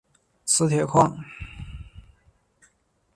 [0.45, 1.15] 磁铁矿。